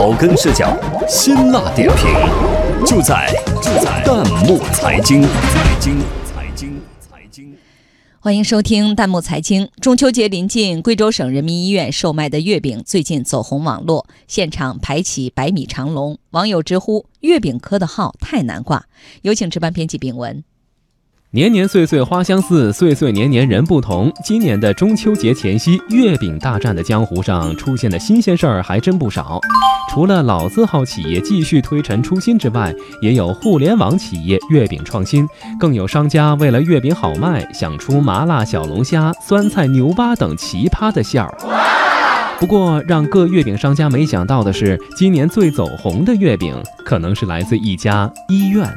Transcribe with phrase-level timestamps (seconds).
[0.00, 0.74] 草根视角，
[1.06, 2.06] 辛辣点评，
[2.86, 5.20] 就在就在弹幕财经。
[5.20, 7.54] 财经财经财经，
[8.18, 9.68] 欢迎收听弹幕财经。
[9.82, 18.86] 中秋节临近，贵州省人民医院售卖的月饼最近走红网络，现场排起百米长龙，网友直呼月饼科的号太难挂。
[19.20, 20.42] 有请值班编辑炳文。
[21.32, 24.12] 年年岁岁花相似，岁岁年年人不同。
[24.24, 29.38] 今年的中秋节前夕，月饼大战的江湖上出现的新鲜事儿还真不少。
[29.88, 35.24] 除了老字号企业继续推陈出新之外，也有互联网企业月饼创新，
[35.56, 41.32] 更有商家为了月饼好卖，想出麻辣小龙虾、酸菜牛蛙等奇葩的馅儿。
[42.40, 48.68] 不过，让各月饼商家没想到的是，今年最走红的月饼可能是来自一家医院。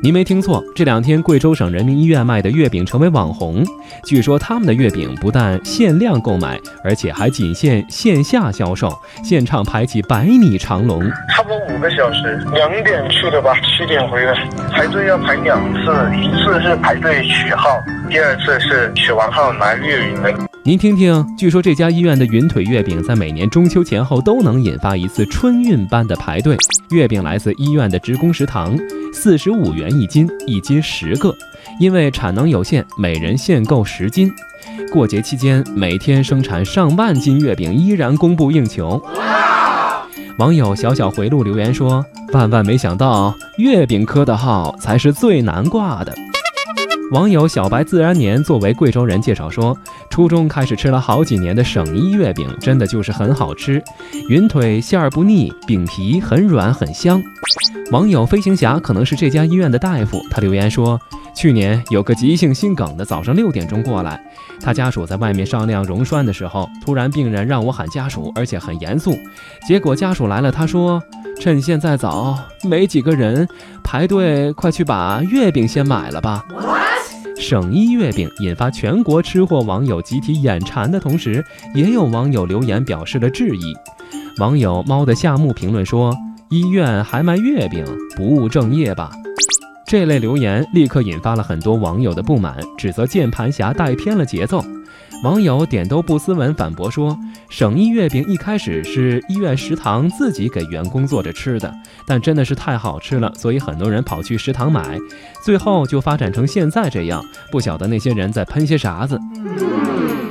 [0.00, 3.64] 您没听错，这两天贵州省人民医院卖的月饼成为网红。
[4.04, 11.02] 据说他们的月饼不但限量购买，而且还仅限线下销售，现场排起百米长龙。
[11.30, 14.34] 差不多五个小时，两点去的吧，七点回来，
[14.70, 17.68] 排队要排两次，一次是排队取号，
[18.08, 20.47] 第二次是取完号拿月饼的。
[20.68, 26.58] 您听听，据说这家医院的云腿月饼在每年中秋前后都能引发一次春运般的排队。
[26.90, 28.78] 月饼来自医院的职工食堂。
[29.10, 31.34] 四十五元一斤，一斤十个，
[31.80, 34.30] 因为产能有限，每人限购十斤。
[34.92, 39.02] 过节期间，每天生产上万斤月饼，依然供不应求。
[40.38, 46.14] 网友小小回路留言说：“万万没想到，月饼科的号才是最难挂的。”
[47.10, 49.74] 网友小白自然年作为贵州人介绍说，
[50.10, 53.82] 初中开始吃了好几年的省一月饼，真的就是很好吃，
[54.28, 57.22] 云腿馅儿不腻，饼皮很软很香。
[57.90, 61.00] 网友飞行侠可能是这家医院的大夫，他留言说，
[61.34, 64.22] 去年有个急性心梗的早上六点钟过来，
[64.60, 69.18] 他家属在外面商量溶栓的时候，突然病人让我喊家属，而且很严肃，
[69.66, 71.02] 结果家属来了，他说
[71.40, 73.48] 趁现在早，没几个人
[73.82, 76.44] 排队，快去把月饼先买了吧。
[77.38, 81.42] 省一月饼引发全国吃货网友集体眼馋的同时，
[81.74, 83.74] 也有网友留言表示了质疑。
[84.38, 86.14] 网友猫的夏目评论说
[86.50, 87.84] ：“医院还卖月饼，
[88.16, 89.12] 不务正业吧？”
[89.86, 94.62] 这类留言立刻引发了很多网友的不满，指责键盘侠带偏了节奏。
[95.24, 97.18] 网友点都不斯文反驳说
[97.50, 101.74] ：“省医月饼一开始是医院食堂自己给员工做着吃的，
[102.06, 104.96] 但真的是太好吃了，所以很多人跑去食堂买，
[105.44, 107.20] 最后就发展成现在这样。
[107.50, 109.18] 不晓得那些人在喷些啥子。”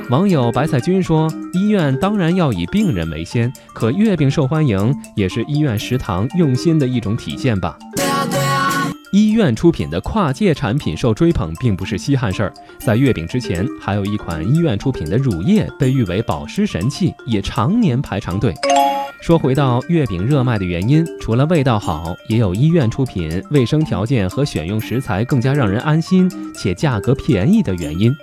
[0.08, 7.76] 网友白菜君说：“医院当然要以病人为先，可月饼受欢迎也是医院食堂用心的一种体现吧。”
[9.10, 12.52] 医院出品的跨界产品受追捧，并不是稀罕事儿。
[12.78, 18.54] 在月饼之前，还有一款医院出品的乳液被誉为保湿神器，也常年排长队。
[19.20, 28.14] 说回到月饼热卖的原因，除了味道好，也有医院出品、卫生条件和选用食材更加让人安心且价格便宜的原因。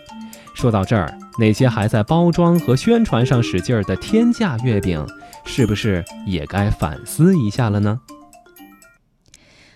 [0.53, 5.05] 说到这儿，那些还在包装和宣传上使劲儿的天价月饼，
[5.43, 7.99] 是不是也该反思一下了呢？